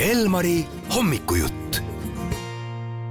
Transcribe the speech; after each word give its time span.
Elmari 0.00 0.60
hommikujutt. 0.96 1.76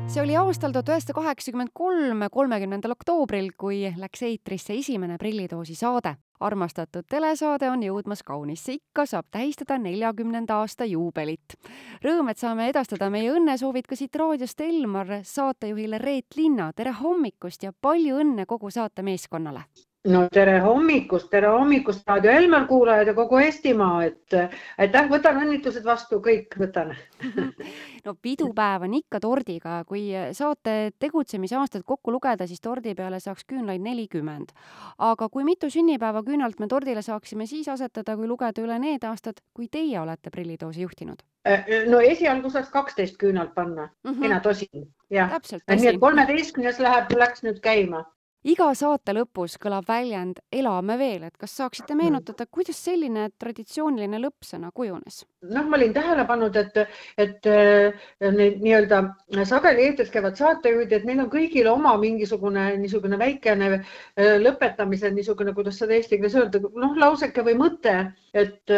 see 0.07 0.21
oli 0.21 0.35
aastal 0.37 0.69
tuhat 0.69 0.89
üheksasada 0.91 1.15
kaheksakümmend 1.17 1.71
kolm, 1.73 2.19
kolmekümnendal 2.31 2.93
oktoobril, 2.93 3.47
kui 3.57 3.79
läks 3.97 4.21
eetrisse 4.27 4.77
esimene 4.77 5.17
Prillitoosi 5.17 5.75
saade. 5.75 6.13
armastatud 6.39 7.07
telesaade 7.09 7.71
on 7.71 7.81
jõudmas 7.81 8.21
kaunisse 8.23 8.77
ikka, 8.77 9.05
saab 9.05 9.25
tähistada 9.31 9.79
neljakümnenda 9.81 10.59
aasta 10.61 10.85
juubelit. 10.85 11.57
Rõõm, 12.05 12.29
et 12.29 12.37
saame 12.37 12.69
edastada 12.69 13.09
meie 13.09 13.33
õnnesoovid 13.33 13.89
ka 13.89 13.95
siit 13.95 14.15
raadiost 14.15 14.61
Elmar 14.61 15.07
saatejuhile 15.23 15.97
Reet 15.97 16.37
Linna, 16.37 16.69
tere 16.73 16.93
hommikust 17.01 17.63
ja 17.63 17.73
palju 17.73 18.21
õnne 18.21 18.45
kogu 18.45 18.69
saate 18.69 19.01
meeskonnale! 19.01 19.65
No 20.11 20.25
tere 20.33 20.59
hommikust, 20.63 21.29
tere 21.31 21.49
hommikust, 21.49 22.03
Raadio 22.07 22.31
Elmar 22.31 22.67
kuulajad 22.69 23.09
ja 23.09 23.15
kogu 23.17 23.39
Eestimaa, 23.41 24.03
et 24.05 24.35
aitäh, 24.81 25.09
võtan 25.09 25.39
õnnitlused 25.41 25.85
vastu, 25.85 26.19
kõik 26.23 26.55
võtan. 26.59 26.93
no 28.05 28.15
pidupäev 28.21 28.85
on 28.87 28.95
ikka 28.99 29.21
tordiga, 29.23 29.79
kui 29.89 30.07
saate 30.37 30.93
tegutsemisaastad 31.01 31.85
kokku 31.87 32.13
lugeda, 32.13 32.47
siis 32.47 32.61
tordi 32.61 32.95
peale 32.97 33.19
saaks 33.23 33.47
küünlaid 33.49 33.83
nelikümmend. 33.83 34.53
aga 34.97 35.29
kui 35.29 35.43
mitu 35.43 35.69
sünnipäevaküünalt 35.69 36.59
me 36.59 36.67
tordile 36.67 37.01
saaksime 37.01 37.45
siis 37.45 37.69
asetada, 37.69 38.15
kui 38.15 38.27
lugeda 38.27 38.61
üle 38.61 38.79
need 38.79 39.03
aastad, 39.03 39.41
kui 39.53 39.67
teie 39.71 39.99
olete 39.99 40.29
prillitoosi 40.29 40.81
juhtinud? 40.81 41.23
no 41.89 41.99
esialgu 42.01 42.49
saaks 42.49 42.71
kaksteist 42.73 43.17
küünalt 43.21 43.53
panna 43.53 43.83
mm, 43.85 44.11
-hmm. 44.11 44.19
mina 44.19 44.39
tosin, 44.39 44.87
jah. 45.09 45.29
nii 45.69 45.87
et 45.87 45.99
kolmeteistkümnes 45.99 46.79
läheb, 46.79 47.11
läks 47.13 47.43
nüüd 47.43 47.59
käima 47.61 48.05
iga 48.45 48.67
saate 48.77 49.13
lõpus 49.15 49.57
kõlab 49.61 49.87
väljend 49.89 50.39
Elame 50.53 50.97
veel, 50.99 51.25
et 51.27 51.37
kas 51.39 51.55
saaksite 51.59 51.95
meenutada, 51.97 52.45
kuidas 52.45 52.77
selline 52.85 53.29
traditsiooniline 53.41 54.19
lõppsõna 54.21 54.71
kujunes? 54.75 55.23
noh, 55.45 55.65
ma 55.69 55.77
olin 55.77 55.93
tähele 55.93 56.25
pannud, 56.25 56.55
et, 56.57 56.77
et 57.21 57.49
need 58.37 58.63
nii-öelda 58.63 59.01
sageli 59.45 59.89
eetris 59.89 60.09
käivad 60.13 60.37
saatejuhid, 60.39 60.93
et 60.93 61.05
neil 61.05 61.21
on 61.25 61.29
kõigil 61.33 61.69
oma 61.69 61.93
mingisugune 62.01 62.71
niisugune 62.81 63.19
väikene 63.21 63.83
lõpetamise 64.41 65.11
niisugune, 65.13 65.53
kuidas 65.57 65.77
seda 65.81 65.97
eesti 65.97 66.17
keeles 66.17 66.39
öelda, 66.39 66.63
noh, 66.73 66.97
lauseke 67.01 67.45
või 67.45 67.59
mõte, 67.61 67.93
et 68.33 68.75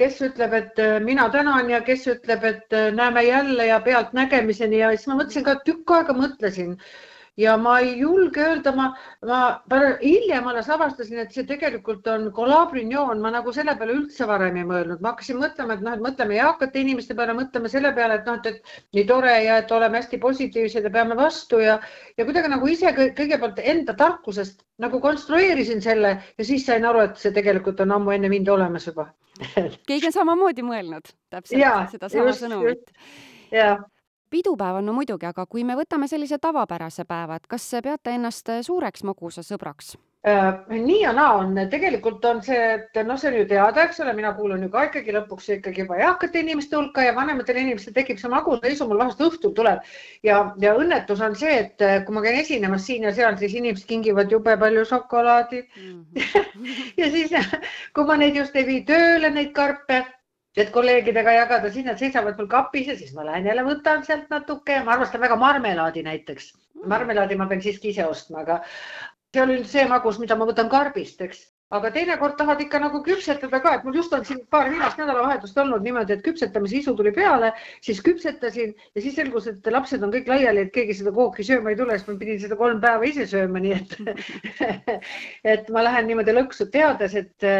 kes 0.00 0.20
ütleb, 0.26 0.54
et 0.58 0.84
mina 1.04 1.28
tänan 1.32 1.70
ja 1.70 1.80
kes 1.86 2.06
ütleb, 2.10 2.44
et 2.44 2.78
näeme 2.96 3.24
jälle 3.24 3.68
ja 3.70 3.80
pealtnägemiseni 3.80 4.80
ja 4.80 4.92
siis 4.92 5.08
ma 5.08 5.18
mõtlesin 5.20 5.46
ka 5.46 5.58
tükk 5.64 5.96
aega 5.96 6.16
mõtlesin 6.18 6.76
ja 7.40 7.56
ma 7.58 7.78
ei 7.82 7.96
julge 7.98 8.42
öelda, 8.42 8.72
ma, 8.76 8.88
ma 9.26 9.38
hiljem 10.02 10.46
alles 10.50 10.68
avastasin, 10.70 11.22
et 11.24 11.34
see 11.34 11.46
tegelikult 11.48 12.06
on 12.10 12.28
Colabrignon, 12.34 13.20
ma 13.22 13.32
nagu 13.34 13.52
selle 13.54 13.74
peale 13.78 13.96
üldse 13.96 14.28
varem 14.30 14.58
ei 14.60 14.66
mõelnud, 14.68 15.02
ma 15.02 15.12
hakkasin 15.12 15.40
mõtlema, 15.40 15.74
et 15.74 15.84
noh, 15.86 15.96
et 15.96 16.04
mõtleme 16.04 16.38
eakate 16.38 16.82
inimeste 16.82 17.16
peale, 17.18 17.34
mõtleme 17.38 17.70
selle 17.72 17.90
peale, 17.96 18.20
et 18.20 18.28
noh, 18.30 18.38
et, 18.38 18.76
nii 18.94 19.06
tore 19.08 19.34
ja 19.44 19.58
et 19.62 19.74
oleme 19.74 19.98
hästi 19.98 20.20
positiivsed 20.22 20.86
ja 20.86 20.92
peame 20.94 21.18
vastu 21.18 21.62
ja, 21.62 21.80
ja 22.18 22.28
kuidagi 22.28 22.52
nagu 22.52 22.70
ise 22.70 22.94
kõigepealt 22.94 23.58
enda 23.64 23.96
tarkusest 23.98 24.62
nagu 24.82 25.00
konstrueerisin 25.02 25.82
selle 25.82 26.16
ja 26.38 26.46
siis 26.46 26.66
sain 26.66 26.86
aru, 26.86 27.08
et 27.08 27.18
see 27.20 27.34
tegelikult 27.34 27.82
on 27.82 27.96
ammu 27.98 28.14
enne 28.14 28.30
mind 28.30 28.50
olemas 28.54 28.86
juba. 28.90 29.08
Keegi 29.88 30.12
on 30.12 30.14
samamoodi 30.14 30.62
mõelnud. 30.62 31.10
Täpselt 31.34 31.90
sedasama 31.90 32.34
sõnumit. 32.38 32.94
ja 33.50 33.74
pidupäev 34.34 34.80
on 34.80 34.90
no 34.90 34.96
muidugi, 34.96 35.28
aga 35.30 35.46
kui 35.46 35.62
me 35.64 35.78
võtame 35.78 36.10
sellise 36.10 36.40
tavapärase 36.42 37.06
päeva, 37.06 37.38
et 37.38 37.46
kas 37.50 37.70
peate 37.84 38.18
ennast 38.18 38.50
suureks 38.66 39.06
magusasõbraks? 39.06 39.94
Äh, 40.24 40.54
nii 40.72 41.02
ja 41.02 41.10
naa 41.12 41.34
on, 41.36 41.50
tegelikult 41.68 42.24
on 42.24 42.38
see, 42.42 42.60
et 42.78 42.96
noh, 43.04 43.18
see 43.20 43.28
on 43.28 43.34
ju 43.42 43.48
teada, 43.50 43.82
eks 43.84 43.98
ole, 44.00 44.14
mina 44.16 44.30
kuulun 44.32 44.62
ju 44.64 44.70
ka 44.72 44.86
ikkagi 44.86 45.12
lõpuks 45.12 45.50
ikkagi 45.58 45.82
juba 45.82 45.98
eakate 46.00 46.40
inimeste 46.40 46.78
hulka 46.78 47.04
ja 47.04 47.12
vanematel 47.12 47.60
inimestel 47.60 47.92
tekib 47.92 48.22
see 48.22 48.30
magusaisu, 48.32 48.86
mul 48.88 49.02
vahest 49.02 49.20
õhtul 49.20 49.52
tuleb 49.58 49.84
ja, 50.24 50.38
ja 50.64 50.72
õnnetus 50.80 51.20
on 51.28 51.36
see, 51.36 51.58
et 51.66 51.84
kui 52.06 52.16
ma 52.16 52.24
käin 52.24 52.40
esinemas 52.40 52.88
siin 52.88 53.04
ja 53.04 53.12
seal, 53.12 53.36
siis 53.36 53.52
inimesed 53.60 53.84
kingivad 53.90 54.32
jube 54.32 54.56
palju 54.64 54.86
šokolaadi 54.94 55.60
mm. 55.60 56.00
-hmm. 56.16 56.66
ja 57.02 57.10
siis, 57.12 57.36
kui 57.94 58.08
ma 58.08 58.16
neid 58.16 58.40
just 58.40 58.56
ei 58.56 58.64
vii 58.64 58.80
tööle, 58.88 59.28
neid 59.28 59.52
karpe 59.52 60.06
et 60.56 60.70
kolleegidega 60.74 61.32
jagada, 61.38 61.70
siis 61.72 61.86
nad 61.86 61.98
seisavad 61.98 62.38
mul 62.38 62.50
kapis 62.50 62.90
ja 62.92 62.98
siis 62.98 63.14
ma 63.16 63.26
lähen 63.26 63.48
jälle 63.50 63.64
võtan 63.66 64.04
sealt 64.06 64.28
natuke, 64.30 64.78
ma 64.84 64.94
armastan 64.94 65.22
väga 65.24 65.38
marmelaadi 65.40 66.04
näiteks. 66.06 66.52
Mm. 66.74 66.88
marmelaadi 66.90 67.36
ma 67.38 67.46
pean 67.50 67.62
siiski 67.62 67.90
ise 67.94 68.06
ostma, 68.06 68.42
aga 68.42 68.60
see 69.34 69.42
on 69.42 69.50
nüüd 69.50 69.66
see 69.70 69.84
magus, 69.90 70.20
mida 70.22 70.36
ma 70.38 70.46
võtan 70.48 70.70
karbist, 70.70 71.20
eks. 71.24 71.40
aga 71.74 71.90
teinekord 71.94 72.36
tahad 72.38 72.60
ikka 72.62 72.78
nagu 72.82 73.00
küpsetada 73.06 73.58
ka, 73.62 73.72
et 73.78 73.86
mul 73.86 73.96
just 73.98 74.12
on 74.14 74.22
siin 74.26 74.44
paar 74.50 74.68
viimast 74.70 75.00
nädalavahetust 75.00 75.56
olnud 75.58 75.82
niimoodi, 75.82 76.14
et 76.14 76.22
küpsetamise 76.26 76.76
isu 76.82 76.94
tuli 76.98 77.10
peale, 77.16 77.50
siis 77.82 78.02
küpsetasin 78.06 78.76
ja 78.94 79.02
siis 79.02 79.16
selgus, 79.18 79.48
et 79.50 79.66
lapsed 79.74 80.06
on 80.06 80.12
kõik 80.14 80.30
laiali, 80.30 80.66
et 80.66 80.74
keegi 80.76 80.98
seda 81.00 81.14
kooki 81.16 81.46
sööma 81.48 81.72
ei 81.72 81.80
tule, 81.80 81.98
siis 81.98 82.12
ma 82.12 82.18
pidin 82.20 82.38
seda 82.44 82.60
kolm 82.60 82.84
päeva 82.84 83.10
ise 83.10 83.26
sööma, 83.32 83.64
nii 83.64 83.74
et 83.80 83.98
et 85.56 85.74
ma 85.74 85.82
lähen 85.88 86.10
niimoodi 86.12 86.36
lõksu 86.38 86.70
teades, 86.74 87.18
et, 87.24 87.50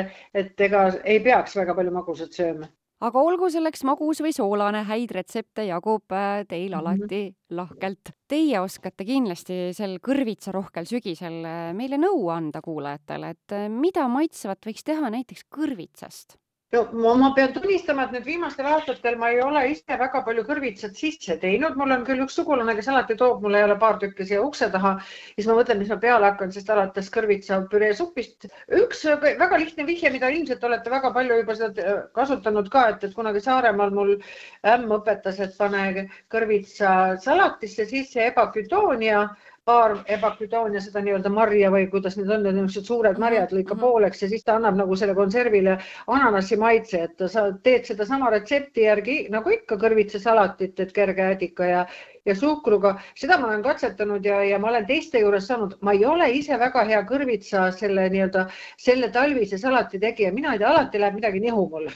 et 0.44 0.66
ega 0.69 0.87
ei 1.03 1.19
peaks 1.27 1.59
väga 1.59 1.75
palju 1.81 1.99
magusat 1.99 2.43
sööma 2.43 2.71
aga 3.03 3.22
olgu 3.22 3.49
selleks 3.50 3.82
magus 3.88 4.21
või 4.25 4.32
soolane, 4.37 4.84
häid 4.88 5.15
retsepte 5.16 5.66
jagub 5.69 6.15
äh, 6.15 6.44
teil 6.49 6.75
mhm. 6.75 6.81
alati 6.81 7.22
lahkelt. 7.55 8.15
Teie 8.31 8.60
oskate 8.62 9.06
kindlasti 9.09 9.59
sel 9.77 9.99
kõrvitsarohkel 10.05 10.88
sügisel 10.88 11.41
äh, 11.43 11.72
meile 11.77 11.99
nõu 12.00 12.28
anda 12.34 12.62
kuulajatele, 12.65 13.34
et 13.34 13.56
äh, 13.56 13.69
mida 13.72 14.06
maitsvat 14.10 14.65
võiks 14.66 14.87
teha 14.87 15.12
näiteks 15.15 15.47
kõrvitsast? 15.53 16.38
No 16.74 17.14
ma 17.20 17.30
pean 17.36 17.52
tunnistama, 17.54 18.06
et 18.06 18.14
nüüd 18.14 18.24
viimastel 18.26 18.66
aastatel 18.70 19.16
ma 19.20 19.30
ei 19.32 19.40
ole 19.42 19.62
ise 19.70 19.98
väga 20.00 20.22
palju 20.26 20.44
kõrvitsat 20.48 20.96
sisse 20.98 21.36
teinud, 21.42 21.76
mul 21.78 21.94
on 21.94 22.04
küll 22.06 22.24
üks 22.24 22.36
sugulane, 22.38 22.74
kes 22.78 22.88
alati 22.92 23.16
toob 23.20 23.44
mulle 23.44 23.62
jälle 23.62 23.76
paar 23.82 23.98
tükki 24.02 24.26
siia 24.28 24.42
ukse 24.42 24.68
taha, 24.72 24.94
siis 25.36 25.48
ma 25.50 25.56
mõtlen, 25.58 25.80
mis 25.82 25.92
ma 25.92 25.98
peale 26.02 26.30
hakkan, 26.30 26.52
sest 26.54 26.70
alates 26.74 27.10
kõrvitsapüree 27.14 27.92
supist. 27.98 28.48
üks 28.80 29.04
väga 29.22 29.60
lihtne 29.62 29.86
vihje, 29.86 30.10
mida 30.14 30.32
ilmselt 30.34 30.64
olete 30.64 30.92
väga 30.92 31.12
palju 31.14 31.40
juba 31.40 31.58
seda 31.60 31.96
kasutanud 32.18 32.70
ka, 32.74 32.88
et, 32.94 33.08
et 33.08 33.16
kunagi 33.16 33.44
Saaremaal 33.44 33.94
mul 33.94 34.14
ämm 34.74 34.98
õpetas, 34.98 35.41
et 35.44 35.56
pane 35.58 36.08
kõrvitsa 36.32 36.94
salatisse 37.22 37.86
sisse 37.91 38.30
ebaküdoonia 38.30 39.28
paar 39.69 39.92
ebaküdoonia, 40.14 40.80
seda 40.84 41.00
nii-öelda 41.04 41.30
marja 41.32 41.70
või 41.72 41.86
kuidas 41.92 42.19
need 42.19 42.28
on, 42.34 42.42
need 42.44 42.56
niisugused 42.58 42.88
suured 42.91 43.19
marjad 43.22 43.52
lõika 43.56 43.72
-hmm. 43.72 43.80
pooleks 43.84 44.22
ja 44.22 44.28
siis 44.28 44.42
ta 44.44 44.56
annab 44.58 44.76
nagu 44.80 44.97
selle 45.00 45.14
konservile 45.16 45.76
ananassi 46.16 46.58
maitse, 46.60 46.98
et 47.06 47.22
sa 47.32 47.44
teed 47.69 47.86
sedasama 47.88 48.32
retsepti 48.34 48.82
järgi 48.84 49.14
nagu 49.32 49.54
ikka 49.54 49.78
kõrvitsasalatit, 49.84 50.82
et 50.84 50.92
kerge 50.98 51.24
ädika 51.36 51.69
ja, 51.70 51.86
ja 52.28 52.34
suhkruga, 52.41 52.91
seda 53.22 53.38
ma 53.41 53.48
olen 53.48 53.64
katsetanud 53.64 54.28
ja, 54.28 54.42
ja 54.44 54.58
ma 54.60 54.69
olen 54.69 54.84
teiste 54.91 55.22
juures 55.24 55.48
saanud, 55.48 55.78
ma 55.80 55.94
ei 55.97 56.04
ole 56.12 56.28
ise 56.41 56.58
väga 56.60 56.84
hea 56.91 57.00
kõrvitsa 57.12 57.64
selle 57.78 58.04
nii-öelda 58.12 58.44
selle 58.88 59.08
talvise 59.16 59.58
salati 59.62 60.03
tegija, 60.03 60.32
mina 60.41 60.53
ei 60.53 60.60
tea, 60.64 60.74
alati 60.74 61.00
läheb 61.00 61.16
midagi 61.22 61.41
nihu 61.47 61.64
mul 61.72 61.88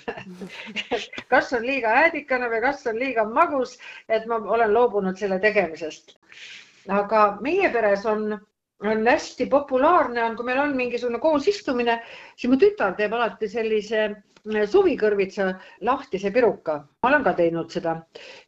kas 1.34 1.52
on 1.52 1.68
liiga 1.68 1.92
äädikane 2.04 2.48
või 2.54 2.64
kas 2.64 2.86
on 2.86 2.96
liiga 3.04 3.28
magus, 3.28 3.76
et 4.08 4.24
ma 4.26 4.40
olen 4.56 4.72
loobunud 4.72 5.20
selle 5.20 5.38
tegemisest 5.44 6.17
aga 6.88 7.24
meie 7.44 7.68
peres 7.72 8.04
on, 8.08 8.32
on 8.84 9.06
hästi 9.06 9.46
populaarne 9.52 10.22
on, 10.24 10.36
kui 10.36 10.46
meil 10.48 10.62
on 10.62 10.76
mingisugune 10.76 11.20
koos 11.20 11.48
istumine, 11.50 12.00
siis 12.36 12.50
mu 12.50 12.58
tütar 12.60 12.96
teeb 12.96 13.12
alati 13.12 13.48
sellise 13.50 14.04
äh, 14.06 14.16
suvikõrvitsa 14.74 15.48
lahtise 15.80 16.30
piruka. 16.30 16.84
ma 17.02 17.08
olen 17.08 17.24
ka 17.24 17.32
teinud 17.38 17.70
seda, 17.70 17.96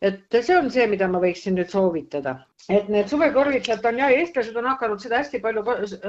et 0.02 0.38
see 0.42 0.56
on 0.56 0.70
see, 0.70 0.86
mida 0.86 1.08
ma 1.08 1.20
võiksin 1.22 1.54
nüüd 1.54 1.70
soovitada. 1.70 2.38
Et 2.68 2.88
need 2.92 3.08
suvekõrvitsad 3.08 3.84
on 3.88 3.98
ja 3.98 4.08
eestlased 4.14 4.56
on 4.60 4.66
hakanud 4.68 5.00
seda 5.02 5.20
hästi 5.22 5.40
palju 5.42 5.62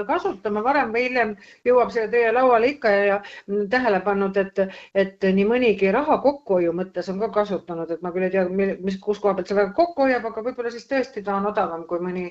kasutama, 0.07 0.61
varem 0.65 0.91
või 0.93 1.05
hiljem 1.07 1.31
jõuab 1.65 1.93
see 1.95 2.07
teie 2.11 2.31
lauale 2.35 2.73
ikka 2.73 2.91
ja, 2.91 3.05
ja 3.07 3.61
tähele 3.71 4.01
pannud, 4.05 4.37
et, 4.37 4.59
et 4.93 5.27
nii 5.37 5.45
mõnigi 5.47 5.93
raha 5.95 6.19
kokkuhoiu 6.25 6.73
mõttes 6.77 7.09
on 7.13 7.21
ka 7.23 7.31
kasutanud, 7.39 7.93
et 7.95 8.03
ma 8.05 8.11
küll 8.13 8.27
ei 8.27 8.33
tea, 8.35 8.45
mis, 8.51 8.99
kus 9.01 9.21
koha 9.23 9.37
pealt 9.37 9.49
see 9.49 9.57
väga 9.57 9.73
kokku 9.79 10.05
hoiab, 10.05 10.27
aga 10.27 10.43
võib-olla 10.49 10.73
siis 10.75 10.89
tõesti 10.91 11.23
ta 11.25 11.39
on 11.39 11.47
odavam 11.53 11.87
kui 11.89 12.03
mõni, 12.03 12.27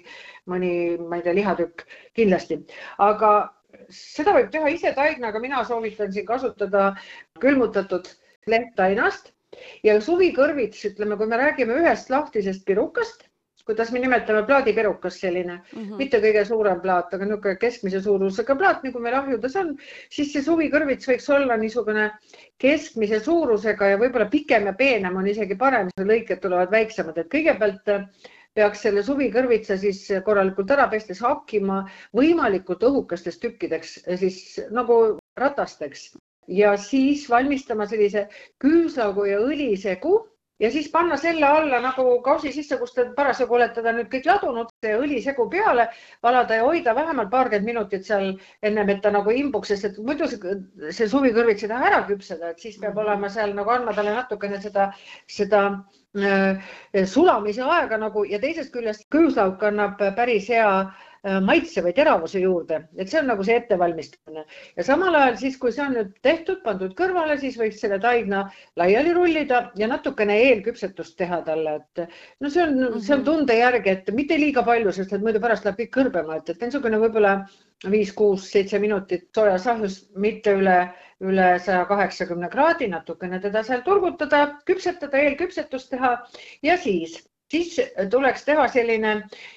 mõni, 0.52 0.74
ma 1.00 1.18
ei 1.18 1.26
tea, 1.26 1.34
lihatükk. 1.40 1.86
Kindlasti, 2.20 2.60
aga 3.00 3.32
seda 3.94 4.34
võib 4.36 4.50
teha 4.54 4.70
ise 4.72 4.94
taignaga, 4.96 5.42
mina 5.42 5.64
soovitan 5.64 6.12
siin 6.12 6.26
kasutada 6.26 6.90
külmutatud 7.40 8.08
lehtainast 8.50 9.32
ja 9.84 9.98
suvikõrvits, 10.00 10.84
ütleme, 10.92 11.18
kui 11.20 11.26
me 11.30 11.40
räägime 11.40 11.80
ühest 11.82 12.10
lahtisest 12.12 12.64
pirukast 12.68 13.30
kuidas 13.70 13.92
me 13.94 14.00
nimetame, 14.02 14.42
plaadiperukas 14.46 15.20
selline 15.20 15.54
mm, 15.54 15.82
-hmm. 15.82 15.98
mitte 15.98 16.18
kõige 16.22 16.42
suurem 16.48 16.80
plaat, 16.82 17.12
aga 17.14 17.26
niisugune 17.28 17.56
keskmise 17.60 18.00
suurusega 18.02 18.56
plaat, 18.58 18.82
nagu 18.86 19.02
meil 19.04 19.14
ahjudes 19.14 19.54
on, 19.60 19.70
siis 20.10 20.32
see 20.32 20.42
suvikõrvits 20.42 21.06
võiks 21.10 21.28
olla 21.36 21.56
niisugune 21.60 22.08
keskmise 22.58 23.20
suurusega 23.22 23.92
ja 23.92 24.00
võib-olla 24.00 24.26
pikem 24.32 24.66
ja 24.66 24.74
peenem 24.74 25.16
on 25.16 25.30
isegi 25.30 25.58
parem, 25.60 25.92
lõiked 26.12 26.42
tulevad 26.42 26.74
väiksemad, 26.74 27.18
et 27.22 27.30
kõigepealt 27.30 27.94
äh, 27.94 28.06
peaks 28.58 28.82
selle 28.84 29.02
suvikõrvitsa 29.06 29.76
siis 29.80 30.00
korralikult 30.26 30.70
ära 30.74 30.88
pestes 30.92 31.20
hakkima 31.24 31.84
võimalikult 32.16 32.82
õhukesteks 32.88 33.38
tükkideks, 33.44 33.94
siis 34.22 34.40
nagu 34.74 34.96
ratasteks. 35.38 36.10
Ja 36.50 36.72
siis 36.80 37.28
valmistama 37.30 37.86
sellise 37.86 38.24
küüslaugu 38.62 39.28
ja 39.28 39.38
õlisegu 39.44 40.16
ja 40.60 40.70
siis 40.70 40.90
panna 40.92 41.16
selle 41.16 41.46
alla 41.46 41.80
nagu 41.80 42.04
kausi 42.22 42.52
sisse, 42.52 42.78
kus 42.78 42.92
te 42.94 43.06
parasjagu 43.16 43.56
olete 43.56 43.82
ta 43.82 43.92
nüüd 43.96 44.10
kõik 44.12 44.28
ladunud, 44.28 44.72
see 44.84 44.96
õlisegu 44.98 45.46
peale 45.52 45.88
valada 46.22 46.60
ja 46.60 46.66
hoida 46.66 46.94
vähemalt 46.96 47.30
paarkümmend 47.32 47.70
minutit 47.70 48.06
seal 48.06 48.34
ennem, 48.62 48.92
et 48.94 49.02
ta 49.02 49.12
nagu 49.14 49.34
imbuks, 49.34 49.72
sest 49.72 49.90
et 49.90 50.00
muidu 50.04 50.28
see, 50.30 50.56
see 50.90 51.08
suvikõrvits 51.10 51.64
ei 51.64 51.72
taha 51.72 51.90
ära 51.90 52.02
küpseda, 52.10 52.52
et 52.52 52.60
siis 52.66 52.78
peab 52.82 52.98
olema 53.00 53.32
seal 53.32 53.54
nagu 53.56 53.72
andma 53.72 53.96
talle 53.96 54.14
natukene 54.16 54.60
seda, 54.60 54.90
seda 55.28 55.62
äh, 56.20 56.72
sulamise 57.06 57.64
aega 57.64 58.00
nagu 58.00 58.24
ja 58.28 58.40
teisest 58.42 58.74
küljest 58.74 59.08
küüslauk 59.14 59.62
annab 59.70 60.00
päris 60.16 60.48
hea 60.52 60.68
äh, 60.80 61.06
maitse 61.44 61.82
või 61.84 61.92
teravuse 61.92 62.40
juurde, 62.40 62.78
et 62.96 63.10
see 63.10 63.18
on 63.20 63.26
nagu 63.28 63.44
see 63.44 63.58
ettevalmistamine. 63.60 64.46
Ja 64.76 64.84
samal 64.86 65.16
ajal 65.18 65.36
siis, 65.42 65.58
kui 65.60 65.72
see 65.74 65.84
on 65.84 65.92
nüüd 65.98 66.14
tehtud, 66.24 66.62
pandud 66.64 66.94
kõrvale, 66.96 67.36
siis 67.40 67.58
võiks 67.60 67.82
selle 67.82 67.98
taigna 68.00 68.46
laiali 68.80 69.12
rullida 69.16 69.60
ja 69.76 69.88
natukene 69.90 70.38
eelküpsetust 70.46 71.18
teha 71.20 71.42
talle, 71.44 71.76
et 71.82 72.06
no 72.40 72.52
see 72.52 72.64
on, 72.64 73.02
see 73.04 73.18
on 73.18 73.26
tunde 73.26 73.58
järgi, 73.58 73.92
et 73.92 74.10
mitte 74.16 74.40
liiga 74.40 74.64
palju, 74.64 74.94
sest 74.96 75.12
et 75.12 75.26
muidu 75.26 75.44
pärast 75.44 75.68
läheb 75.68 75.82
kõik 75.82 75.92
kõrbema, 75.98 76.40
et, 76.40 76.54
et 76.54 76.64
niisugune 76.64 77.02
võib-olla 77.04 77.36
viis, 77.90 78.16
kuus, 78.16 78.48
seitse 78.54 78.80
minutit 78.80 79.28
soojas 79.36 79.68
ahjus, 79.68 80.00
mitte 80.16 80.56
üle, 80.56 80.80
üle 81.20 81.52
saja 81.60 81.84
kaheksakümne 81.88 82.48
kraadi, 82.52 82.88
natukene 82.88 83.40
teda 83.44 83.60
seal 83.64 83.84
turgutada, 83.84 84.46
küpsetada, 84.68 85.20
eelküpsetust 85.20 85.92
teha. 85.92 86.16
Ja 86.64 86.80
siis, 86.80 87.18
siis 87.52 87.76
tuleks 88.12 88.44
teha 88.48 88.68
selline 88.72 89.16
äh, 89.20 89.48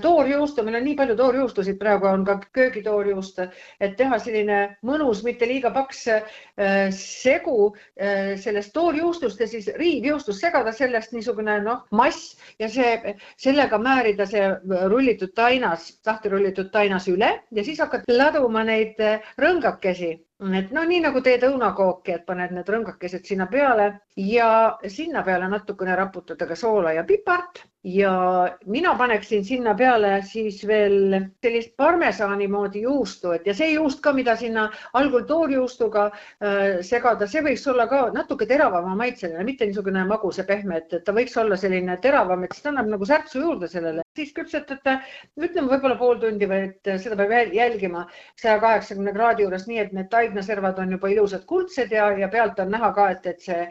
toorjuustu, 0.00 0.62
meil 0.64 0.76
on 0.76 0.84
nii 0.84 0.96
palju 0.98 1.16
toorjuustusid, 1.16 1.78
praegu 1.80 2.08
on 2.10 2.24
ka 2.28 2.36
köögitoorjuust, 2.52 3.38
et 3.80 3.94
teha 3.96 4.18
selline 4.20 4.58
mõnus, 4.84 5.22
mitte 5.24 5.48
liiga 5.48 5.70
paks 5.72 6.02
äh, 6.12 6.26
segu 6.96 7.70
äh, 7.72 8.34
sellest 8.40 8.74
toorjuustust 8.76 9.40
ja 9.40 9.48
siis 9.48 9.70
riivjuustust 9.78 10.44
segada 10.44 10.74
sellest 10.76 11.14
niisugune 11.16 11.58
noh, 11.64 11.86
mass 11.90 12.36
ja 12.60 12.68
see, 12.68 13.16
sellega 13.40 13.78
määrida 13.80 14.26
see 14.28 14.44
rullitud 14.92 15.32
tainas, 15.34 15.88
lahti 16.06 16.32
rullitud 16.32 16.68
tainas 16.72 17.08
üle 17.08 17.32
ja 17.50 17.64
siis 17.64 17.80
hakata 17.80 18.12
laduma 18.12 18.64
neid 18.68 19.00
rõngakesi 19.40 20.18
et 20.58 20.72
no 20.74 20.82
nii 20.88 21.00
nagu 21.04 21.20
teed 21.22 21.44
õunakooki, 21.46 22.16
et 22.16 22.24
paned 22.26 22.54
need 22.54 22.70
rõngakesed 22.74 23.26
sinna 23.28 23.46
peale 23.50 23.88
ja 24.18 24.78
sinna 24.90 25.22
peale 25.26 25.48
natukene 25.48 25.94
raputada 25.96 26.48
ka 26.48 26.56
soola 26.58 26.96
ja 26.96 27.04
pipart. 27.06 27.62
Ja 27.82 28.12
mina 28.70 28.92
paneksin 28.94 29.44
sinna 29.44 29.72
peale 29.74 30.10
siis 30.22 30.60
veel 30.66 31.16
sellist 31.42 31.72
parmesani 31.76 32.46
moodi 32.46 32.84
juustu, 32.84 33.32
et 33.34 33.46
ja 33.46 33.54
see 33.58 33.72
juust 33.72 33.98
ka, 34.04 34.12
mida 34.14 34.36
sinna 34.38 34.68
algul 34.98 35.24
toorjuustuga 35.26 36.04
äh, 36.12 36.78
segada, 36.86 37.26
see 37.26 37.42
võiks 37.42 37.66
olla 37.72 37.88
ka 37.90 38.04
natuke 38.14 38.46
teravama 38.46 38.94
maitseline, 39.00 39.42
mitte 39.48 39.66
niisugune 39.66 40.04
magus 40.06 40.38
ja 40.38 40.46
pehme, 40.46 40.78
et 40.78 41.02
ta 41.02 41.16
võiks 41.16 41.34
olla 41.42 41.58
selline 41.58 41.98
teravam, 42.06 42.44
et 42.46 42.54
siis 42.54 42.62
ta 42.62 42.70
annab 42.70 42.92
nagu 42.94 43.08
särtsu 43.08 43.42
juurde 43.42 43.70
sellele, 43.72 44.06
siis 44.18 44.34
küpsetate, 44.36 44.98
ütleme 45.40 45.70
võib-olla 45.72 45.96
pool 46.00 46.20
tundi 46.22 46.48
või 46.50 46.68
et 46.68 46.92
seda 47.04 47.16
peab 47.20 47.54
jälgima 47.56 48.04
saja 48.42 48.58
kaheksakümne 48.64 49.14
kraadi 49.16 49.46
juures, 49.46 49.66
nii 49.70 49.80
et 49.86 49.96
need 49.96 50.12
taignaservad 50.12 50.78
on 50.84 50.94
juba 50.98 51.10
ilusad 51.14 51.48
kuldsed 51.48 51.96
ja, 51.96 52.10
ja 52.24 52.28
pealt 52.36 52.60
on 52.64 52.72
näha 52.76 52.92
ka, 52.98 53.10
et, 53.16 53.26
et 53.34 53.48
see 53.48 53.66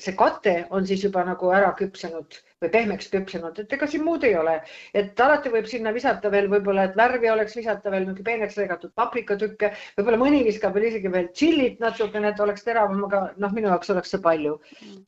see 0.00 0.14
kate 0.16 0.52
on 0.70 0.86
siis 0.88 1.02
juba 1.04 1.22
nagu 1.28 1.50
ära 1.52 1.68
küpsenud 1.76 2.38
või 2.62 2.70
pehmeks 2.72 3.10
küpsenud, 3.12 3.58
et 3.60 3.72
ega 3.76 3.88
siin 3.90 4.04
muud 4.06 4.24
ei 4.24 4.36
ole, 4.40 4.54
et 4.96 5.20
alati 5.20 5.52
võib 5.52 5.68
sinna 5.68 5.92
visata 5.92 6.30
veel 6.32 6.48
võib-olla, 6.52 6.86
et 6.88 6.96
värvi 6.96 7.28
oleks 7.28 7.56
visata 7.58 7.92
veel 7.92 8.06
niisugune 8.06 8.28
peeneks 8.30 8.56
lõigatud 8.60 8.94
paprikatükke, 8.96 9.74
võib-olla 9.98 10.22
mõni 10.22 10.40
viskab 10.48 10.76
veel 10.78 10.88
isegi 10.88 11.12
veel 11.12 11.28
tšillit 11.34 11.84
natukene, 11.84 12.32
et 12.32 12.40
oleks 12.40 12.64
teravam, 12.64 13.04
aga 13.10 13.26
noh, 13.44 13.52
minu 13.52 13.68
jaoks 13.68 13.92
oleks 13.92 14.14
see 14.16 14.24
palju. 14.24 14.56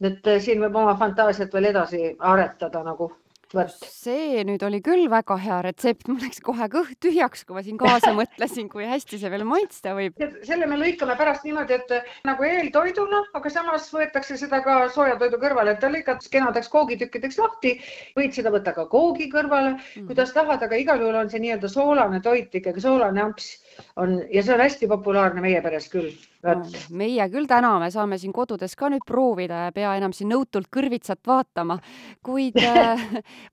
et 0.05 0.33
eh, 0.35 0.41
siin 0.45 0.61
võib 0.61 0.77
oma 0.83 0.97
fantaasiat 1.01 1.57
veel 1.57 1.73
edasi 1.73 2.03
aretada 2.35 2.85
nagu. 2.85 3.15
See 3.55 4.43
nüüd 4.47 4.63
oli 4.67 4.81
küll 4.85 5.07
väga 5.11 5.37
hea 5.39 5.59
retsept, 5.67 6.09
mul 6.11 6.19
läks 6.23 6.41
kohe 6.45 6.67
kõht 6.73 6.97
tühjaks, 7.03 7.45
kui 7.47 7.57
ma 7.57 7.63
siin 7.67 7.79
kaasa 7.81 8.11
mõtlesin, 8.21 8.69
kui 8.73 8.87
hästi 8.89 9.21
see 9.23 9.31
veel 9.31 9.45
maitsta 9.49 9.95
võib. 9.97 10.19
selle 10.49 10.67
me 10.67 10.79
lõikame 10.81 11.17
pärast 11.19 11.47
niimoodi, 11.47 11.79
et 11.79 12.25
nagu 12.27 12.47
eeltoiduna, 12.49 13.23
aga 13.39 13.53
samas 13.53 13.89
võetakse 13.95 14.39
seda 14.41 14.63
ka 14.67 14.79
sooja 14.95 15.19
toidu 15.21 15.39
kõrvale, 15.43 15.77
et 15.77 15.83
ta 15.83 15.93
lõigad 15.93 16.27
kenadeks 16.33 16.71
koogitükkideks 16.73 17.39
lahti. 17.43 17.77
võid 18.19 18.35
seda 18.35 18.51
võtta 18.55 18.75
ka 18.75 18.89
koogi 18.91 19.31
kõrvale 19.33 19.77
mm, 19.77 20.09
kuidas 20.11 20.35
tahad, 20.35 20.63
aga 20.63 20.83
igal 20.83 21.01
juhul 21.03 21.23
on 21.23 21.31
see 21.31 21.43
nii-öelda 21.45 21.71
soolane 21.71 22.21
toit 22.25 22.55
ikkagi, 22.61 22.83
soolane 22.83 23.23
amps 23.23 23.55
on 23.97 24.19
ja 24.33 24.43
see 24.43 24.55
on 24.55 24.65
hästi 24.65 24.89
populaarne 24.91 25.45
meie 25.45 25.63
peres 25.65 25.91
küll 25.93 26.13
No, 26.47 26.63
meie 26.95 27.25
küll 27.33 27.49
täna, 27.51 27.73
me 27.83 27.89
saame 27.91 28.19
siin 28.23 28.31
kodudes 28.35 28.77
ka 28.79 28.91
nüüd 28.93 29.03
proovida 29.09 29.65
ja 29.67 29.73
pea 29.75 29.97
enam 29.99 30.13
siin 30.15 30.29
nõutult 30.31 30.69
kõrvitsat 30.71 31.23
vaatama, 31.27 31.79
kuid 32.27 32.59
äh, 32.63 33.03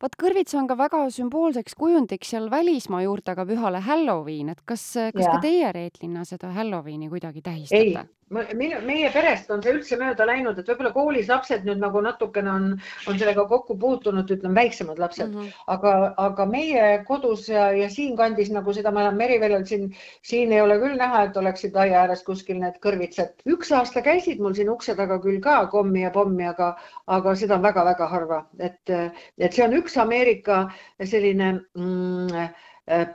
vot 0.03 0.17
kõrvits 0.19 0.53
on 0.59 0.67
ka 0.69 0.77
väga 0.77 1.01
sümboolseks 1.15 1.77
kujundiks 1.79 2.33
seal 2.35 2.51
välismaa 2.53 3.01
juurtega 3.05 3.47
pühale 3.49 3.81
Halloween, 3.87 4.51
et 4.53 4.61
kas, 4.61 4.85
kas 5.15 5.25
ja. 5.25 5.31
ka 5.31 5.41
teie 5.45 5.71
Reet 5.73 6.01
Linna 6.03 6.25
seda 6.27 6.51
Halloweeni 6.53 7.09
kuidagi 7.09 7.41
tähistate? 7.45 8.05
Minu, 8.33 8.80
meie 8.88 9.09
perest 9.13 9.51
on 9.53 9.62
see 9.63 9.74
üldse 9.75 9.97
mööda 10.00 10.25
läinud, 10.27 10.59
et 10.59 10.69
võib-olla 10.69 10.91
koolis 10.95 11.30
lapsed 11.31 11.65
nüüd 11.68 11.81
nagu 11.81 12.01
natukene 12.03 12.51
on, 12.51 12.65
on 13.09 13.19
sellega 13.19 13.45
kokku 13.50 13.77
puutunud, 13.80 14.30
ütleme 14.35 14.56
väiksemad 14.62 15.00
lapsed 15.01 15.27
mm, 15.27 15.39
-hmm. 15.39 15.62
aga, 15.75 15.94
aga 16.25 16.47
meie 16.50 16.88
kodus 17.07 17.47
ja, 17.50 17.69
ja 17.77 17.89
siinkandis 17.94 18.51
nagu 18.56 18.74
seda 18.74 18.91
ma 18.91 19.06
olen 19.06 19.19
Merivelal 19.21 19.65
siin, 19.69 19.89
siin 20.21 20.51
ei 20.51 20.62
ole 20.62 20.80
küll 20.81 20.97
näha, 21.00 21.24
et 21.30 21.38
oleksid 21.38 21.75
aia 21.75 22.01
ääres 22.03 22.24
kuskil 22.24 22.59
need 22.59 22.80
kõrvitsad. 22.83 23.33
üks 23.56 23.71
aasta 23.71 24.01
käisid 24.01 24.41
mul 24.41 24.57
siin 24.57 24.69
ukse 24.74 24.95
taga 24.95 25.19
küll 25.24 25.39
ka 25.41 25.68
kommi 25.71 26.03
ja 26.03 26.12
pommi, 26.12 26.47
aga, 26.47 26.74
aga 27.07 27.35
seda 27.35 27.56
on 27.59 27.65
väga-väga 27.65 28.07
harva, 28.07 28.44
et, 28.59 28.89
et 29.38 29.53
see 29.53 29.65
on 29.65 29.74
üks 29.80 29.97
Ameerika 29.97 30.68
selline 31.03 31.53
mm, 31.75 32.47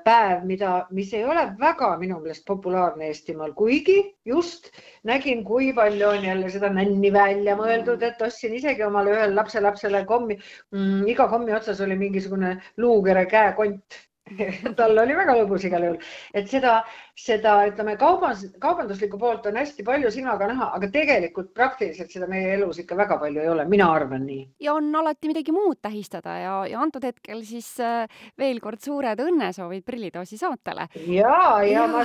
päev, 0.05 0.45
mida, 0.49 0.87
mis 0.97 1.11
ei 1.13 1.25
ole 1.29 1.43
väga 1.61 1.91
minu 2.01 2.19
meelest 2.23 2.47
populaarne 2.49 3.11
Eestimaal, 3.13 3.53
kuigi 3.57 3.99
just 4.25 4.71
nägin, 5.05 5.45
kui 5.45 5.73
palju 5.77 6.09
on 6.09 6.25
jälle 6.25 6.51
seda 6.51 6.71
nänni 6.73 7.13
välja 7.13 7.57
mõeldud, 7.59 8.03
et 8.03 8.23
ostsin 8.25 8.57
isegi 8.57 8.87
omale 8.87 9.13
ühele 9.13 9.37
lapselapsele 9.37 10.05
kommi 10.09 10.39
mm,. 10.39 11.05
iga 11.13 11.29
kommi 11.29 11.53
otsas 11.53 11.83
oli 11.85 11.99
mingisugune 12.01 12.57
luukere 12.81 13.27
käekont 13.29 14.01
tal 14.79 14.99
oli 15.05 15.17
väga 15.17 15.37
lõbus 15.39 15.65
igal 15.69 15.85
juhul, 15.85 16.01
et 16.37 16.49
seda, 16.51 16.81
seda 17.19 17.55
ütleme, 17.67 17.97
kaubandus, 17.99 18.53
kaubanduslikku 18.63 19.19
poolt 19.19 19.47
on 19.51 19.59
hästi 19.59 19.83
palju 19.87 20.11
silmaga 20.15 20.47
näha, 20.51 20.69
aga 20.77 20.89
tegelikult 20.95 21.51
praktiliselt 21.57 22.13
seda 22.15 22.29
meie 22.31 22.53
elus 22.55 22.79
ikka 22.79 22.97
väga 22.99 23.19
palju 23.19 23.43
ei 23.43 23.51
ole, 23.51 23.65
mina 23.69 23.89
arvan 23.91 24.23
nii. 24.27 24.45
ja 24.63 24.75
on 24.79 24.93
alati 25.01 25.31
midagi 25.33 25.55
muud 25.55 25.81
tähistada 25.83 26.37
ja, 26.39 26.55
ja 26.71 26.81
antud 26.81 27.05
hetkel 27.05 27.43
siis 27.47 27.73
äh, 27.83 28.07
veel 28.39 28.61
kord 28.63 28.83
suured 28.85 29.19
õnnesoovid 29.25 29.85
Prillitoosi 29.89 30.39
saatele. 30.39 30.87
ja, 31.11 31.41
ja 31.67 31.87
ma 31.91 32.05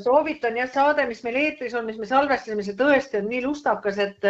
soovitan 0.00 0.56
jah, 0.56 0.70
saade, 0.72 1.04
mis 1.10 1.20
meil 1.26 1.40
eetris 1.42 1.76
on, 1.76 1.84
mis 1.90 2.00
me 2.00 2.08
salvestasime, 2.08 2.64
see 2.64 2.78
tõesti 2.78 3.20
on 3.20 3.28
nii 3.28 3.42
lustakas, 3.44 4.00
et, 4.00 4.28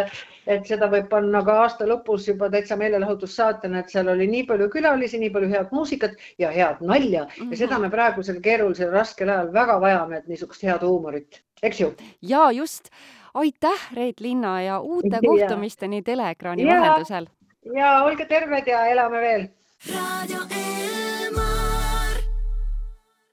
et 0.51 0.67
seda 0.67 0.91
võib 0.91 1.07
panna 1.13 1.45
ka 1.47 1.61
aasta 1.63 1.87
lõpus 1.89 2.27
juba 2.33 2.51
täitsa 2.51 2.79
meelelahutussaatena, 2.81 3.85
et 3.85 3.95
seal 3.95 4.11
oli 4.11 4.27
nii 4.31 4.49
palju 4.51 4.69
külalisi, 4.75 5.23
nii 5.23 5.31
palju 5.35 5.53
head 5.55 5.73
muusikat 5.75 6.19
ja 6.43 6.51
head 6.51 6.83
nalja 6.83 7.25
mm 7.29 7.39
-hmm. 7.39 7.55
ja 7.55 7.63
seda 7.65 7.79
me 7.79 7.91
praegusel 7.91 8.43
keerulisel 8.43 8.91
raskel 8.91 9.31
ajal 9.31 9.53
väga 9.55 9.81
vajame, 9.81 10.24
et 10.25 10.33
niisugust 10.33 10.63
head 10.65 10.83
huumorit, 10.87 11.43
eks 11.63 11.81
ju? 11.81 11.93
ja 12.23 12.51
just, 12.53 12.89
aitäh, 13.35 13.89
Reet 13.93 14.21
Linna 14.21 14.63
ja 14.63 14.81
uute 14.81 15.21
kohtumisteni 15.27 16.03
teleekraani 16.03 16.67
vahendusel. 16.67 17.27
ja 17.77 18.03
olge 18.05 18.27
terved 18.27 18.67
ja 18.67 18.87
elame 18.87 19.21
veel. 19.21 19.49
raadio 19.93 20.41
E 20.51 20.94